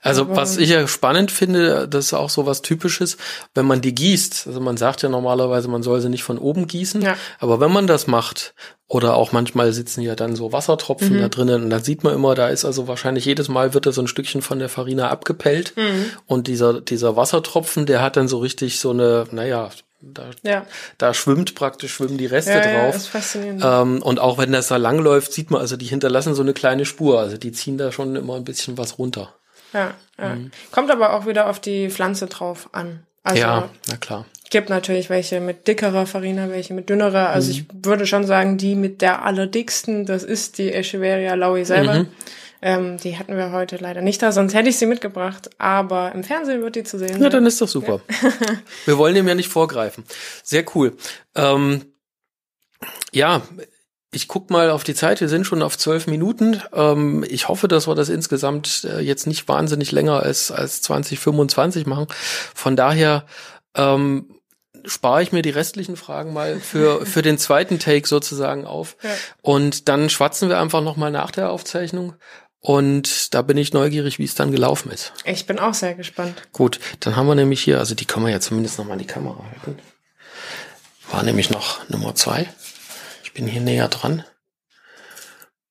Also 0.03 0.23
Aber 0.23 0.37
was 0.37 0.57
ich 0.57 0.71
ja 0.71 0.87
spannend 0.89 1.31
finde, 1.31 1.89
das 1.89 2.07
ist 2.07 2.15
auch 2.15 2.31
so 2.31 2.47
was 2.47 2.63
Typisches, 2.63 3.17
wenn 3.55 3.67
man 3.67 3.81
die 3.81 3.95
gießt. 3.95 4.47
Also 4.47 4.61
man 4.61 4.77
sagt 4.77 5.03
ja 5.03 5.09
normalerweise, 5.09 5.69
man 5.69 5.83
soll 5.83 6.01
sie 6.01 6.09
nicht 6.09 6.23
von 6.23 6.39
oben 6.39 6.67
gießen. 6.67 7.03
Ja. 7.03 7.17
Aber 7.39 7.61
wenn 7.61 7.73
man 7.73 7.87
das 7.87 8.07
macht, 8.07 8.55
oder 8.87 9.15
auch 9.15 9.33
manchmal 9.33 9.73
sitzen 9.73 10.01
ja 10.01 10.15
dann 10.15 10.35
so 10.35 10.53
Wassertropfen 10.53 11.17
mhm. 11.17 11.21
da 11.21 11.29
drinnen 11.29 11.65
und 11.65 11.71
da 11.71 11.81
sieht 11.81 12.05
man 12.05 12.15
immer, 12.15 12.35
da 12.35 12.49
ist 12.49 12.65
also 12.65 12.89
wahrscheinlich 12.89 13.27
jedes 13.27 13.49
Mal 13.49 13.75
wird 13.75 13.85
da 13.85 13.93
so 13.93 14.01
ein 14.01 14.09
Stückchen 14.09 14.41
von 14.41 14.59
der 14.59 14.71
Farina 14.71 15.11
abgepellt. 15.11 15.75
Mhm. 15.77 16.07
Und 16.25 16.47
dieser, 16.47 16.81
dieser 16.81 17.15
Wassertropfen, 17.15 17.85
der 17.85 18.01
hat 18.01 18.17
dann 18.17 18.29
so 18.29 18.39
richtig 18.39 18.81
so 18.81 18.91
eine, 18.91 19.27
naja, 19.31 19.69
da, 20.01 20.31
ja. 20.43 20.67
da 20.97 21.13
schwimmt 21.13 21.55
praktisch, 21.55 21.95
schwimmen 21.95 22.19
die 22.19 22.27
Reste 22.27 22.53
ja, 22.53 22.61
drauf. 22.61 22.91
Ja, 22.93 22.97
ist 22.97 23.09
faszinierend. 23.09 23.63
Ähm, 23.65 24.03
und 24.03 24.21
auch 24.21 24.39
wenn 24.39 24.53
das 24.53 24.69
da 24.69 24.77
langläuft, 24.77 25.33
sieht 25.33 25.51
man, 25.51 25.61
also 25.61 25.77
die 25.77 25.87
hinterlassen 25.87 26.35
so 26.35 26.43
eine 26.43 26.53
kleine 26.53 26.85
Spur. 26.85 27.19
Also 27.19 27.37
die 27.37 27.53
ziehen 27.53 27.79
da 27.79 27.91
schon 27.91 28.15
immer 28.15 28.37
ein 28.37 28.45
bisschen 28.45 28.79
was 28.79 28.99
runter. 28.99 29.35
Ja, 29.73 29.95
ja. 30.19 30.35
Mhm. 30.37 30.51
Kommt 30.71 30.91
aber 30.91 31.15
auch 31.15 31.27
wieder 31.27 31.49
auf 31.49 31.61
die 31.61 31.91
Pflanze 31.91 32.27
drauf 32.27 32.69
an. 32.73 33.03
Also, 33.25 33.43
ja, 33.43 33.69
na 33.89 33.97
klar. 33.97 34.25
Gibt 34.51 34.71
natürlich 34.71 35.11
welche 35.11 35.41
mit 35.41 35.69
dickerer 35.69 36.07
Farina, 36.07 36.49
welche 36.49 36.73
mit 36.73 36.89
dünnerer. 36.89 37.29
Also 37.29 37.53
mhm. 37.53 37.59
ich 37.59 37.67
würde 37.85 38.07
schon 38.07 38.25
sagen, 38.25 38.57
die 38.57 38.75
mit 38.75 39.03
der 39.03 39.25
allerdicksten, 39.25 40.07
das 40.07 40.23
ist 40.23 40.59
die 40.59 40.73
Echeveria 40.73 41.35
laui 41.35 41.65
selber. 41.65 41.95
Mhm. 41.95 42.09
Ähm, 42.61 42.97
die 42.99 43.19
hatten 43.19 43.37
wir 43.37 43.53
heute 43.53 43.77
leider 43.77 44.01
nicht 44.01 44.21
da, 44.23 44.33
sonst 44.33 44.55
hätte 44.55 44.69
ich 44.69 44.79
sie 44.79 44.87
mitgebracht. 44.87 45.51
Aber 45.59 46.13
im 46.13 46.25
Fernsehen 46.25 46.63
wird 46.63 46.77
die 46.77 46.85
zu 46.85 46.99
sehen. 46.99 47.23
Ja, 47.23 47.29
dann 47.29 47.47
ist 47.47 47.61
doch 47.61 47.69
super. 47.69 48.01
Ja. 48.23 48.33
wir 48.87 48.99
wollen 48.99 49.15
dem 49.15 49.29
ja 49.29 49.35
nicht 49.35 49.49
vorgreifen. 49.49 50.05
Sehr 50.43 50.65
cool. 50.75 50.97
Ähm, 51.35 51.93
ja, 53.13 53.43
ich 54.11 54.27
guck 54.27 54.51
mal 54.51 54.71
auf 54.71 54.85
die 54.85 54.95
Zeit, 54.95 55.21
wir 55.21 55.29
sind 55.29 55.47
schon 55.47 55.63
auf 55.63 55.77
zwölf 55.77 56.07
Minuten. 56.07 56.63
Ähm, 56.73 57.25
ich 57.29 57.49
hoffe, 57.49 57.69
dass 57.69 57.87
wir 57.87 57.95
das 57.95 58.09
insgesamt 58.09 58.85
äh, 58.85 59.01
jetzt 59.01 59.27
nicht 59.27 59.49
wahnsinnig 59.49 59.93
länger 59.93 60.23
als, 60.23 60.51
als 60.51 60.83
2025 60.83 61.87
machen. 61.87 62.07
Von 62.55 62.75
daher 62.75 63.27
ähm, 63.77 64.35
spare 64.85 65.23
ich 65.23 65.33
mir 65.33 65.43
die 65.43 65.51
restlichen 65.51 65.97
Fragen 65.97 66.33
mal 66.33 66.59
für, 66.59 67.05
für 67.07 67.23
den 67.23 67.39
zweiten 67.39 67.79
Take 67.79 68.09
sozusagen 68.09 68.65
auf. 68.65 68.97
Ja. 69.03 69.11
Und 69.43 69.89
dann 69.89 70.09
schwatzen 70.09 70.49
wir 70.49 70.59
einfach 70.59 70.83
nochmal 70.83 71.11
nach 71.11 71.31
der 71.31 71.51
Aufzeichnung. 71.51 72.15
Und 72.61 73.35
da 73.35 73.43
bin 73.43 73.57
ich 73.57 73.73
neugierig, 73.73 74.19
wie 74.19 74.25
es 74.25 74.35
dann 74.35 74.51
gelaufen 74.51 74.91
ist. 74.91 75.13
Ich 75.25 75.47
bin 75.47 75.59
auch 75.59 75.75
sehr 75.75 75.95
gespannt. 75.95 76.35
Gut, 76.53 76.81
dann 77.01 77.15
haben 77.17 77.29
wir 77.29 77.35
nämlich 77.35 77.63
hier, 77.63 77.79
also 77.79 77.95
die 77.95 78.05
können 78.05 78.27
wir 78.27 78.33
ja 78.33 78.41
zumindest 78.41 78.79
nochmal 78.79 78.95
in 78.95 79.07
die 79.07 79.13
Kamera 79.13 79.45
halten. 79.45 79.79
War 81.11 81.23
nämlich 81.23 81.51
noch 81.51 81.89
Nummer 81.89 82.15
zwei. 82.15 82.49
Ich 83.23 83.33
bin 83.33 83.47
hier 83.47 83.61
näher 83.61 83.89
dran. 83.89 84.25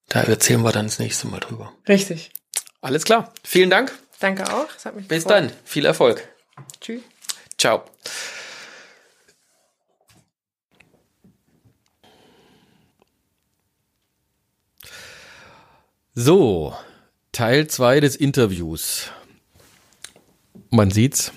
Da 0.10 0.22
erzählen 0.22 0.62
wir 0.62 0.72
dann 0.72 0.86
das 0.86 1.00
nächste 1.00 1.28
Mal 1.28 1.40
drüber. 1.40 1.74
Richtig. 1.88 2.32
Alles 2.82 3.04
klar. 3.04 3.34
Vielen 3.44 3.70
Dank. 3.70 3.94
Danke 4.20 4.52
auch. 4.52 4.68
Bis 5.08 5.24
gefreut. 5.24 5.32
dann. 5.32 5.52
Viel 5.66 5.86
Erfolg. 5.86 6.28
Tschüss. 6.80 7.02
Ciao. 7.58 7.84
So, 16.20 16.74
Teil 17.32 17.68
2 17.68 18.00
des 18.00 18.16
Interviews. 18.16 19.12
Man 20.72 20.90
sieht's. 20.90 21.32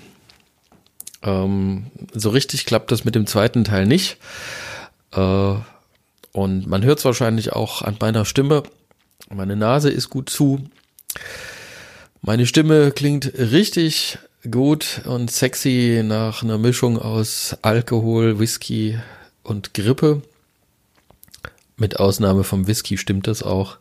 Ähm, 1.22 1.90
so 2.14 2.30
richtig 2.30 2.64
klappt 2.64 2.90
das 2.90 3.04
mit 3.04 3.14
dem 3.14 3.26
zweiten 3.26 3.64
Teil 3.64 3.84
nicht. 3.84 4.16
Äh, 5.12 5.54
und 6.32 6.66
man 6.66 6.82
hört 6.82 6.98
es 6.98 7.04
wahrscheinlich 7.04 7.52
auch 7.52 7.82
an 7.82 7.98
meiner 8.00 8.24
Stimme. 8.24 8.62
Meine 9.28 9.54
Nase 9.54 9.90
ist 9.90 10.08
gut 10.08 10.30
zu. 10.30 10.64
Meine 12.22 12.46
Stimme 12.46 12.90
klingt 12.90 13.34
richtig 13.36 14.16
gut 14.50 15.02
und 15.04 15.30
sexy 15.30 16.00
nach 16.02 16.42
einer 16.42 16.56
Mischung 16.56 16.98
aus 16.98 17.54
Alkohol, 17.60 18.38
Whisky 18.38 18.98
und 19.42 19.74
Grippe. 19.74 20.22
Mit 21.76 22.00
Ausnahme 22.00 22.44
vom 22.44 22.66
Whisky 22.66 22.96
stimmt 22.96 23.26
das 23.26 23.42
auch. 23.42 23.76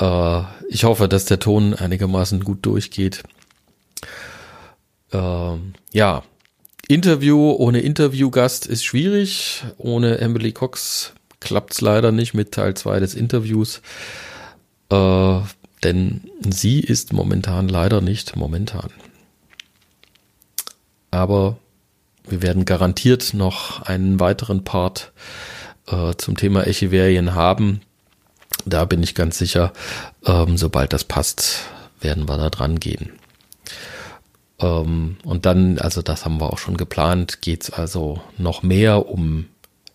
Äh, 0.00 0.42
ich 0.68 0.84
hoffe, 0.84 1.08
dass 1.08 1.26
der 1.26 1.38
Ton 1.38 1.74
einigermaßen 1.74 2.42
gut 2.42 2.64
durchgeht. 2.66 3.22
Äh, 5.12 5.56
ja, 5.92 6.22
Interview 6.88 7.52
ohne 7.52 7.80
Interviewgast 7.80 8.66
ist 8.66 8.84
schwierig. 8.84 9.62
Ohne 9.78 10.18
Emily 10.18 10.52
Cox 10.52 11.12
klappt 11.38 11.74
es 11.74 11.80
leider 11.80 12.10
nicht 12.12 12.34
mit 12.34 12.52
Teil 12.52 12.74
2 12.74 13.00
des 13.00 13.14
Interviews. 13.14 13.80
Äh, 14.90 15.40
denn 15.84 16.22
sie 16.40 16.80
ist 16.80 17.12
momentan 17.12 17.68
leider 17.68 18.00
nicht 18.00 18.36
momentan. 18.36 18.90
Aber 21.10 21.58
wir 22.28 22.42
werden 22.42 22.64
garantiert 22.64 23.34
noch 23.34 23.82
einen 23.82 24.20
weiteren 24.20 24.64
Part 24.64 25.12
äh, 25.86 26.14
zum 26.16 26.36
Thema 26.36 26.66
Echeverien 26.66 27.34
haben. 27.34 27.80
Da 28.66 28.84
bin 28.84 29.02
ich 29.02 29.14
ganz 29.14 29.38
sicher, 29.38 29.72
ähm, 30.24 30.56
sobald 30.56 30.92
das 30.92 31.04
passt, 31.04 31.60
werden 32.00 32.28
wir 32.28 32.36
da 32.36 32.50
dran 32.50 32.80
gehen. 32.80 33.12
Ähm, 34.60 35.16
und 35.24 35.46
dann, 35.46 35.78
also 35.78 36.02
das 36.02 36.24
haben 36.24 36.40
wir 36.40 36.52
auch 36.52 36.58
schon 36.58 36.76
geplant, 36.76 37.42
geht's 37.42 37.70
also 37.70 38.20
noch 38.38 38.62
mehr 38.62 39.08
um 39.08 39.46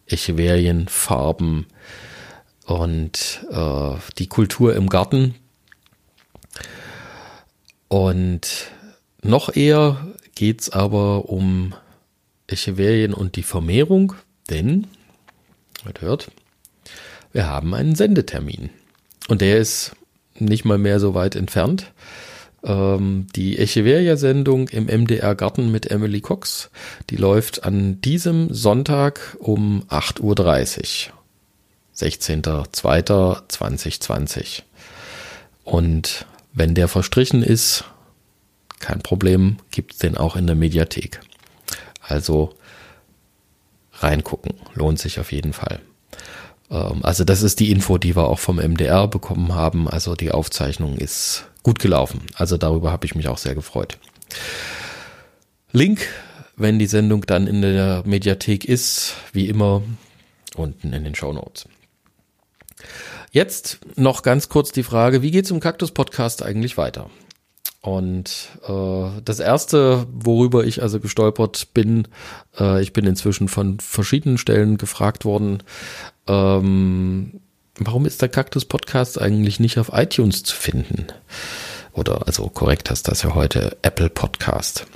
Echeverien, 0.07 0.88
Farben 0.88 1.67
und 2.65 3.45
äh, 3.51 3.91
die 4.17 4.27
Kultur 4.27 4.75
im 4.75 4.89
Garten. 4.89 5.36
Und 7.88 8.72
noch 9.22 9.55
eher 9.55 10.07
geht's 10.36 10.69
aber 10.69 11.29
um 11.29 11.74
Echeverien 12.48 13.13
und 13.13 13.36
die 13.36 13.43
Vermehrung, 13.43 14.13
denn, 14.50 14.88
man 15.84 15.93
hört, 16.00 16.31
wir 17.35 17.45
haben 17.47 17.73
einen 17.75 17.95
Sendetermin. 17.95 18.69
Und 19.27 19.41
der 19.41 19.57
ist 19.57 19.91
nicht 20.39 20.63
mal 20.63 20.77
mehr 20.77 21.01
so 21.01 21.13
weit 21.13 21.35
entfernt. 21.35 21.91
Ähm, 22.63 23.27
die 23.35 23.59
Echeveria-Sendung 23.59 24.69
im 24.69 24.85
MDR 24.85 25.35
Garten 25.35 25.69
mit 25.69 25.91
Emily 25.91 26.21
Cox, 26.21 26.69
die 27.09 27.17
läuft 27.17 27.65
an 27.65 27.99
diesem 27.99 28.53
Sonntag 28.53 29.35
um 29.39 29.83
8.30 29.89 31.09
Uhr. 31.09 31.15
16.02.2020. 31.97 34.61
Und 35.65 36.25
wenn 36.53 36.73
der 36.73 36.87
verstrichen 36.87 37.43
ist, 37.43 37.83
kein 38.79 39.01
Problem, 39.01 39.57
gibt's 39.71 39.97
den 39.97 40.15
auch 40.15 40.37
in 40.37 40.47
der 40.47 40.55
Mediathek. 40.55 41.19
Also 41.99 42.55
reingucken, 43.95 44.53
lohnt 44.73 44.99
sich 44.99 45.19
auf 45.19 45.33
jeden 45.33 45.51
Fall. 45.51 45.81
Ähm, 46.69 47.00
also 47.03 47.24
das 47.24 47.41
ist 47.41 47.60
die 47.60 47.72
Info, 47.72 47.98
die 47.98 48.15
wir 48.15 48.27
auch 48.27 48.39
vom 48.39 48.57
MDR 48.57 49.07
bekommen 49.07 49.53
haben. 49.53 49.88
Also 49.88 50.15
die 50.15 50.31
Aufzeichnung 50.31 50.98
ist 50.98 51.45
gut 51.63 51.79
gelaufen. 51.79 52.22
Also 52.36 52.57
darüber 52.57 52.91
habe 52.91 53.05
ich 53.05 53.15
mich 53.15 53.27
auch 53.27 53.38
sehr 53.38 53.55
gefreut. 53.55 53.98
Link, 55.72 56.07
wenn 56.55 56.79
die 56.79 56.88
Sendung 56.88 57.25
dann 57.25 57.48
in 57.48 57.62
der 57.62 58.03
Mediathek 58.05 58.65
ist, 58.65 59.15
wie 59.34 59.48
immer 59.48 59.81
unten 60.55 60.93
in 60.93 61.03
den 61.03 61.15
Show 61.15 61.34
Notes. 61.34 61.67
Jetzt 63.31 63.79
noch 63.95 64.22
ganz 64.22 64.48
kurz 64.48 64.72
die 64.72 64.84
Frage, 64.84 65.22
wie 65.22 65.31
geht's 65.31 65.51
im 65.51 65.60
Kaktus 65.60 65.91
Podcast 65.91 66.43
eigentlich 66.43 66.77
weiter? 66.77 67.10
Und 67.85 68.49
äh, 68.67 69.21
das 69.23 69.39
erste, 69.39 70.07
worüber 70.11 70.65
ich 70.65 70.81
also 70.81 70.99
gestolpert 70.99 71.67
bin, 71.75 72.07
äh, 72.59 72.81
ich 72.81 72.93
bin 72.93 73.05
inzwischen 73.05 73.47
von 73.47 73.79
verschiedenen 73.79 74.39
Stellen 74.39 74.77
gefragt 74.77 75.23
worden, 75.23 75.61
ähm, 76.25 77.41
warum 77.77 78.07
ist 78.07 78.23
der 78.23 78.29
Kaktus 78.29 78.65
Podcast 78.65 79.21
eigentlich 79.21 79.59
nicht 79.59 79.77
auf 79.77 79.91
iTunes 79.93 80.41
zu 80.41 80.55
finden? 80.55 81.05
Oder 81.93 82.25
also 82.25 82.49
korrekt 82.49 82.89
hast 82.89 83.07
das 83.07 83.21
ja 83.21 83.35
heute 83.35 83.77
Apple 83.83 84.09
Podcast. 84.09 84.87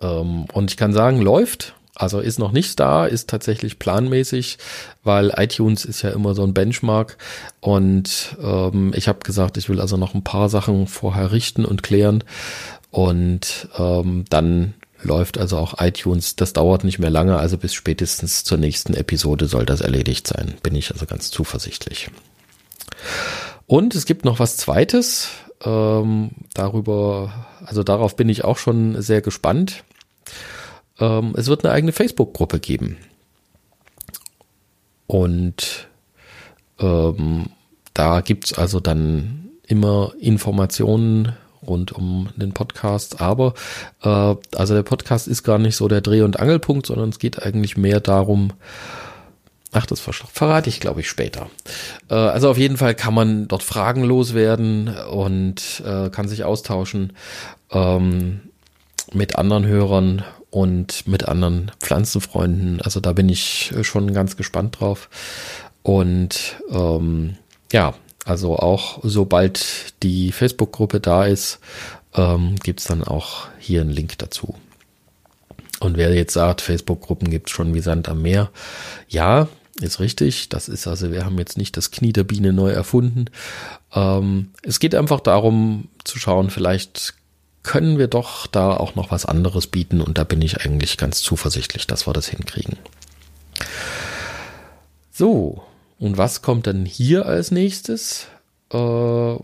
Ähm, 0.00 0.46
und 0.54 0.70
ich 0.70 0.78
kann 0.78 0.94
sagen, 0.94 1.20
läuft. 1.20 1.74
Also 1.98 2.20
ist 2.20 2.38
noch 2.38 2.52
nicht 2.52 2.78
da, 2.78 3.06
ist 3.06 3.30
tatsächlich 3.30 3.78
planmäßig, 3.78 4.58
weil 5.02 5.32
iTunes 5.36 5.84
ist 5.86 6.02
ja 6.02 6.10
immer 6.10 6.34
so 6.34 6.42
ein 6.44 6.52
Benchmark. 6.52 7.16
Und 7.60 8.36
ähm, 8.40 8.92
ich 8.94 9.08
habe 9.08 9.20
gesagt, 9.20 9.56
ich 9.56 9.68
will 9.68 9.80
also 9.80 9.96
noch 9.96 10.14
ein 10.14 10.22
paar 10.22 10.48
Sachen 10.50 10.86
vorher 10.86 11.32
richten 11.32 11.64
und 11.64 11.82
klären. 11.82 12.22
Und 12.90 13.68
ähm, 13.78 14.26
dann 14.28 14.74
läuft 15.02 15.38
also 15.38 15.56
auch 15.56 15.80
iTunes. 15.80 16.36
Das 16.36 16.52
dauert 16.52 16.84
nicht 16.84 16.98
mehr 16.98 17.10
lange, 17.10 17.38
also 17.38 17.56
bis 17.56 17.72
spätestens 17.72 18.44
zur 18.44 18.58
nächsten 18.58 18.94
Episode 18.94 19.46
soll 19.46 19.64
das 19.64 19.80
erledigt 19.80 20.26
sein. 20.26 20.54
Bin 20.62 20.74
ich 20.74 20.92
also 20.92 21.06
ganz 21.06 21.30
zuversichtlich. 21.30 22.10
Und 23.66 23.94
es 23.94 24.04
gibt 24.04 24.24
noch 24.24 24.38
was 24.38 24.58
Zweites. 24.58 25.30
Ähm, 25.64 26.30
darüber, 26.52 27.46
also 27.64 27.82
darauf 27.82 28.16
bin 28.16 28.28
ich 28.28 28.44
auch 28.44 28.58
schon 28.58 29.00
sehr 29.00 29.22
gespannt. 29.22 29.82
Ähm, 30.98 31.34
es 31.36 31.48
wird 31.48 31.64
eine 31.64 31.74
eigene 31.74 31.92
Facebook-Gruppe 31.92 32.60
geben. 32.60 32.96
Und 35.06 35.88
ähm, 36.78 37.46
da 37.94 38.20
gibt's 38.20 38.52
also 38.52 38.80
dann 38.80 39.50
immer 39.66 40.12
Informationen 40.20 41.32
rund 41.66 41.92
um 41.92 42.28
den 42.36 42.52
Podcast. 42.52 43.20
Aber 43.20 43.54
äh, 44.02 44.34
also 44.54 44.74
der 44.74 44.82
Podcast 44.82 45.28
ist 45.28 45.42
gar 45.42 45.58
nicht 45.58 45.76
so 45.76 45.88
der 45.88 46.00
Dreh- 46.00 46.22
und 46.22 46.38
Angelpunkt, 46.38 46.86
sondern 46.86 47.10
es 47.10 47.18
geht 47.18 47.42
eigentlich 47.42 47.76
mehr 47.76 48.00
darum, 48.00 48.52
Ach, 49.72 49.84
das 49.84 50.00
verrate 50.00 50.70
ich, 50.70 50.80
glaube 50.80 51.00
ich, 51.00 51.08
später. 51.08 51.50
Äh, 52.08 52.14
also 52.14 52.48
auf 52.48 52.56
jeden 52.56 52.78
Fall 52.78 52.94
kann 52.94 53.12
man 53.12 53.46
dort 53.46 53.62
Fragen 53.62 54.04
loswerden 54.04 54.88
und 54.88 55.82
äh, 55.84 56.08
kann 56.08 56.28
sich 56.28 56.44
austauschen 56.44 57.12
ähm, 57.70 58.40
mit 59.12 59.36
anderen 59.36 59.66
Hörern 59.66 60.24
und 60.56 61.06
mit 61.06 61.28
anderen 61.28 61.70
Pflanzenfreunden. 61.80 62.80
Also 62.80 62.98
da 63.00 63.12
bin 63.12 63.28
ich 63.28 63.74
schon 63.82 64.14
ganz 64.14 64.38
gespannt 64.38 64.80
drauf. 64.80 65.10
Und 65.82 66.56
ähm, 66.70 67.36
ja, 67.72 67.92
also 68.24 68.56
auch 68.56 69.00
sobald 69.02 69.92
die 70.02 70.32
Facebook-Gruppe 70.32 70.98
da 71.00 71.26
ist, 71.26 71.58
ähm, 72.14 72.56
gibt 72.62 72.80
es 72.80 72.86
dann 72.86 73.04
auch 73.04 73.48
hier 73.58 73.82
einen 73.82 73.90
Link 73.90 74.16
dazu. 74.16 74.54
Und 75.80 75.98
wer 75.98 76.14
jetzt 76.14 76.32
sagt, 76.32 76.62
Facebook-Gruppen 76.62 77.28
gibt 77.28 77.50
es 77.50 77.54
schon 77.54 77.74
wie 77.74 77.80
Sand 77.80 78.08
am 78.08 78.22
Meer, 78.22 78.50
ja, 79.10 79.48
ist 79.82 80.00
richtig. 80.00 80.48
Das 80.48 80.70
ist 80.70 80.86
also, 80.86 81.12
wir 81.12 81.26
haben 81.26 81.36
jetzt 81.36 81.58
nicht 81.58 81.76
das 81.76 81.90
Knie 81.90 82.14
der 82.14 82.24
Biene 82.24 82.54
neu 82.54 82.70
erfunden. 82.70 83.26
Ähm, 83.92 84.52
es 84.62 84.80
geht 84.80 84.94
einfach 84.94 85.20
darum 85.20 85.88
zu 86.04 86.18
schauen, 86.18 86.48
vielleicht 86.48 87.12
können 87.66 87.98
wir 87.98 88.08
doch 88.08 88.46
da 88.46 88.74
auch 88.76 88.94
noch 88.94 89.10
was 89.10 89.26
anderes 89.26 89.66
bieten 89.66 90.00
und 90.00 90.16
da 90.16 90.24
bin 90.24 90.40
ich 90.40 90.64
eigentlich 90.64 90.96
ganz 90.96 91.20
zuversichtlich, 91.20 91.86
dass 91.86 92.06
wir 92.06 92.12
das 92.12 92.28
hinkriegen. 92.28 92.78
So, 95.10 95.62
Und 95.98 96.18
was 96.18 96.42
kommt 96.42 96.66
dann 96.66 96.84
hier 96.84 97.26
als 97.26 97.50
nächstes? 97.50 98.26
Äh, 98.70 99.36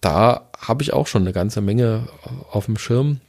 da 0.00 0.48
habe 0.58 0.82
ich 0.82 0.92
auch 0.92 1.06
schon 1.06 1.22
eine 1.22 1.32
ganze 1.32 1.60
Menge 1.60 2.08
auf 2.50 2.66
dem 2.66 2.78
Schirm. 2.78 3.20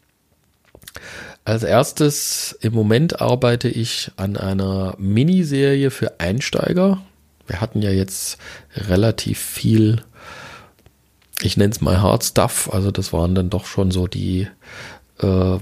Als 1.43 1.63
erstes, 1.63 2.57
im 2.61 2.73
Moment 2.73 3.21
arbeite 3.21 3.69
ich 3.69 4.11
an 4.17 4.35
einer 4.35 4.95
Miniserie 4.97 5.91
für 5.91 6.19
Einsteiger. 6.19 7.01
Wir 7.45 7.61
hatten 7.61 7.81
ja 7.83 7.91
jetzt 7.91 8.39
relativ 8.75 9.39
viel, 9.39 10.01
ich 11.41 11.57
nenne 11.57 11.71
es 11.71 11.81
mal 11.81 12.01
Hard 12.01 12.23
Stuff, 12.23 12.69
also 12.71 12.91
das 12.91 13.13
waren 13.13 13.35
dann 13.35 13.49
doch 13.49 13.65
schon 13.65 13.91
so 13.91 14.07
die 14.07 14.47
äh, 15.19 15.57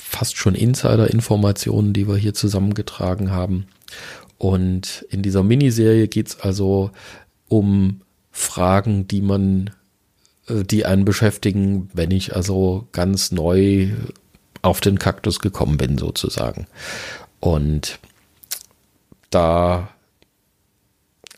fast 0.00 0.36
schon 0.36 0.54
Insider-Informationen, 0.54 1.92
die 1.92 2.08
wir 2.08 2.16
hier 2.16 2.34
zusammengetragen 2.34 3.30
haben. 3.30 3.66
Und 4.38 5.04
in 5.10 5.22
dieser 5.22 5.42
Miniserie 5.42 6.08
geht 6.08 6.28
es 6.28 6.40
also 6.40 6.90
um 7.48 8.02
Fragen, 8.30 9.08
die 9.08 9.22
man, 9.22 9.70
äh, 10.48 10.62
die 10.62 10.86
einen 10.86 11.04
beschäftigen, 11.04 11.90
wenn 11.92 12.10
ich 12.10 12.36
also 12.36 12.86
ganz 12.92 13.32
neu 13.32 13.88
auf 14.62 14.80
den 14.80 14.98
Kaktus 14.98 15.40
gekommen 15.40 15.76
bin, 15.76 15.98
sozusagen. 15.98 16.66
Und 17.40 17.98
da 19.30 19.88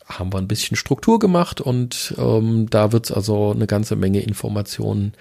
haben 0.09 0.33
wir 0.33 0.39
ein 0.39 0.47
bisschen 0.47 0.75
Struktur 0.75 1.19
gemacht 1.19 1.61
und 1.61 2.15
ähm, 2.17 2.67
da 2.69 2.91
wird 2.91 3.05
es 3.05 3.11
also 3.11 3.51
eine 3.51 3.67
ganze 3.67 3.95
Menge 3.95 4.21
Informationen, 4.21 5.13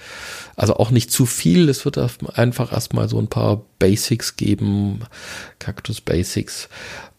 also 0.57 0.77
auch 0.77 0.91
nicht 0.91 1.11
zu 1.11 1.27
viel, 1.27 1.69
es 1.69 1.85
wird 1.85 1.99
einfach 2.35 2.73
erstmal 2.73 3.09
so 3.09 3.19
ein 3.19 3.29
paar 3.29 3.63
Basics 3.79 4.37
geben, 4.37 5.01
Cactus 5.59 6.01
Basics. 6.01 6.69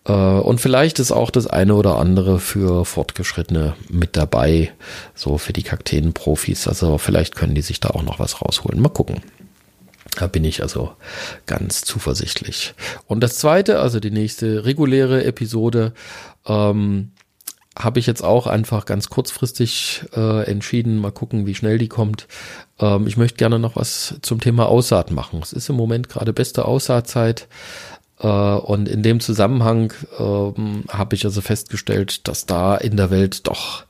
Äh, 0.06 0.12
und 0.12 0.60
vielleicht 0.60 1.00
ist 1.00 1.12
auch 1.12 1.30
das 1.30 1.48
eine 1.48 1.76
oder 1.76 1.98
andere 1.98 2.40
für 2.40 2.86
Fortgeschrittene 2.86 3.76
mit 3.88 4.18
dabei, 4.18 4.72
so 5.14 5.38
für 5.38 5.54
die 5.54 5.64
Kakteen-Profis. 5.64 6.68
Also 6.68 6.98
vielleicht 6.98 7.36
können 7.36 7.56
die 7.56 7.62
sich 7.62 7.80
da 7.80 7.90
auch 7.90 8.04
noch 8.04 8.20
was 8.20 8.42
rausholen. 8.42 8.82
Mal 8.82 8.90
gucken. 8.90 9.22
Da 10.18 10.28
bin 10.28 10.44
ich 10.44 10.64
also 10.64 10.92
ganz 11.46 11.82
zuversichtlich. 11.82 12.74
Und 13.06 13.22
das 13.22 13.38
zweite, 13.38 13.80
also 13.80 14.00
die 14.00 14.12
nächste 14.12 14.66
reguläre 14.66 15.24
Episode, 15.24 15.94
ähm, 16.48 17.12
habe 17.80 18.00
ich 18.00 18.06
jetzt 18.06 18.24
auch 18.24 18.46
einfach 18.46 18.86
ganz 18.86 19.10
kurzfristig 19.10 20.04
äh, 20.16 20.44
entschieden. 20.44 21.00
Mal 21.00 21.12
gucken, 21.12 21.46
wie 21.46 21.56
schnell 21.56 21.78
die 21.78 21.88
kommt. 21.88 22.28
Ähm, 22.80 23.08
ich 23.08 23.18
möchte 23.18 23.38
gerne 23.38 23.58
noch 23.58 23.76
was 23.78 24.16
zum 24.22 24.42
Thema 24.42 24.68
Aussaat 24.68 25.12
machen. 25.12 25.40
Es 25.42 25.54
ist 25.54 25.70
im 25.70 25.78
Moment 25.78 26.10
gerade 26.10 26.34
beste 26.34 26.66
Aussaatzeit. 26.66 27.48
Äh, 28.20 28.28
und 28.28 28.90
in 28.90 29.02
dem 29.02 29.22
Zusammenhang 29.22 29.94
ähm, 30.20 30.84
habe 30.90 31.16
ich 31.16 31.24
also 31.24 31.40
festgestellt, 31.42 32.28
dass 32.28 32.46
da 32.46 32.76
in 32.76 32.98
der 32.98 33.12
Welt 33.12 33.48
doch 33.48 33.86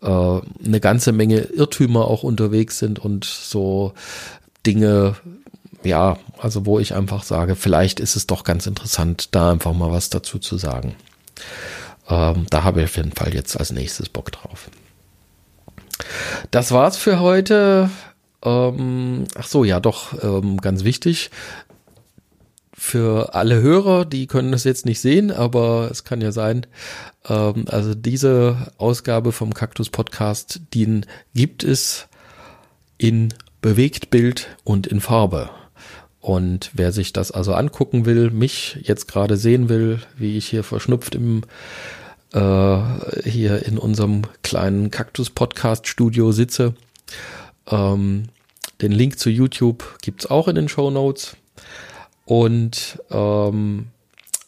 äh, 0.00 0.06
eine 0.08 0.80
ganze 0.80 1.10
Menge 1.12 1.40
Irrtümer 1.40 2.06
auch 2.06 2.22
unterwegs 2.22 2.78
sind 2.78 3.00
und 3.00 3.24
so 3.24 3.94
Dinge 4.64 5.16
ja, 5.82 6.16
also 6.38 6.64
wo 6.64 6.78
ich 6.78 6.94
einfach 6.94 7.24
sage, 7.24 7.56
vielleicht 7.56 8.00
ist 8.00 8.16
es 8.16 8.26
doch 8.26 8.42
ganz 8.42 8.66
interessant, 8.66 9.34
da 9.34 9.52
einfach 9.52 9.74
mal 9.74 9.90
was 9.90 10.08
dazu 10.08 10.38
zu 10.38 10.56
sagen. 10.56 10.94
Ähm, 12.08 12.46
da 12.50 12.64
habe 12.64 12.80
ich 12.80 12.84
auf 12.86 12.96
jeden 12.96 13.12
Fall 13.12 13.34
jetzt 13.34 13.58
als 13.58 13.72
nächstes 13.72 14.08
Bock 14.08 14.30
drauf. 14.32 14.68
Das 16.50 16.72
war's 16.72 16.96
für 16.96 17.20
heute. 17.20 17.90
Ähm, 18.42 19.24
ach 19.36 19.46
so, 19.46 19.64
ja, 19.64 19.80
doch, 19.80 20.22
ähm, 20.22 20.60
ganz 20.60 20.84
wichtig. 20.84 21.30
Für 22.76 23.34
alle 23.34 23.62
Hörer, 23.62 24.04
die 24.04 24.26
können 24.26 24.52
das 24.52 24.64
jetzt 24.64 24.84
nicht 24.84 25.00
sehen, 25.00 25.30
aber 25.30 25.88
es 25.90 26.04
kann 26.04 26.20
ja 26.20 26.32
sein. 26.32 26.66
Ähm, 27.28 27.64
also 27.68 27.94
diese 27.94 28.72
Ausgabe 28.76 29.32
vom 29.32 29.54
Kaktus 29.54 29.88
Podcast, 29.88 30.60
den 30.74 31.06
gibt 31.34 31.64
es 31.64 32.08
in 32.98 33.32
Bewegtbild 33.62 34.48
und 34.64 34.86
in 34.86 35.00
Farbe. 35.00 35.48
Und 36.24 36.70
wer 36.72 36.90
sich 36.90 37.12
das 37.12 37.32
also 37.32 37.52
angucken 37.52 38.06
will, 38.06 38.30
mich 38.30 38.78
jetzt 38.80 39.08
gerade 39.08 39.36
sehen 39.36 39.68
will, 39.68 40.00
wie 40.16 40.38
ich 40.38 40.46
hier 40.46 40.64
verschnupft 40.64 41.14
im 41.14 41.42
äh, 42.32 42.80
hier 43.24 43.66
in 43.66 43.76
unserem 43.76 44.22
kleinen 44.42 44.90
Kaktus-Podcast-Studio 44.90 46.32
sitze, 46.32 46.72
ähm, 47.66 48.30
den 48.80 48.92
Link 48.92 49.18
zu 49.18 49.28
YouTube 49.28 49.98
gibt's 50.00 50.24
auch 50.24 50.48
in 50.48 50.54
den 50.54 50.70
Show 50.70 50.90
Notes. 50.90 51.36
Und 52.24 53.02
ähm, 53.10 53.88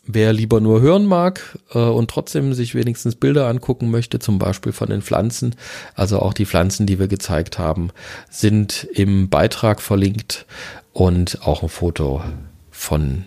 wer 0.06 0.32
lieber 0.32 0.60
nur 0.60 0.80
hören 0.80 1.06
mag 1.06 1.58
äh, 1.72 1.78
und 1.78 2.10
trotzdem 2.10 2.54
sich 2.54 2.74
wenigstens 2.74 3.16
Bilder 3.16 3.48
angucken 3.48 3.90
möchte, 3.90 4.18
zum 4.18 4.38
Beispiel 4.38 4.72
von 4.72 4.88
den 4.88 5.02
Pflanzen, 5.02 5.54
also 5.94 6.20
auch 6.20 6.32
die 6.32 6.46
Pflanzen, 6.46 6.86
die 6.86 6.98
wir 6.98 7.08
gezeigt 7.08 7.58
haben, 7.58 7.90
sind 8.30 8.84
im 8.92 9.28
Beitrag 9.28 9.80
verlinkt 9.80 10.46
und 10.92 11.42
auch 11.42 11.62
ein 11.62 11.68
Foto 11.68 12.22
von 12.70 13.24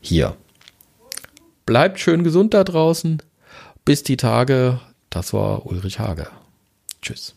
hier. 0.00 0.36
Bleibt 1.66 2.00
schön 2.00 2.24
gesund 2.24 2.54
da 2.54 2.64
draußen. 2.64 3.22
Bis 3.84 4.02
die 4.02 4.16
Tage. 4.16 4.80
Das 5.10 5.32
war 5.32 5.66
Ulrich 5.66 5.98
Hage. 5.98 6.26
Tschüss. 7.02 7.34